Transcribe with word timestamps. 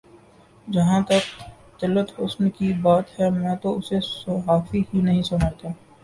جہاں 0.67 0.99
تک 1.01 1.23
طلعت 1.79 2.09
حسین 2.17 2.49
کی 2.49 2.71
بات 2.81 3.19
ہے 3.19 3.29
میں 3.29 3.55
تو 3.61 3.77
اسے 3.77 3.99
صحافی 4.03 4.81
ہی 4.89 5.01
نہیں 5.01 5.21
سمجھتا 5.23 5.67